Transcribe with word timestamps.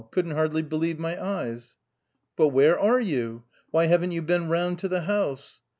Couldn't 0.09 0.31
hardly 0.31 0.63
believe 0.63 0.97
my 0.97 1.23
eyes." 1.23 1.77
"But 2.35 2.47
where 2.47 2.79
are 2.79 2.99
you? 2.99 3.43
Why 3.69 3.85
haven't 3.85 4.13
you 4.13 4.23
been 4.23 4.49
round 4.49 4.79
to 4.79 4.87
the 4.87 5.01
house?" 5.01 5.61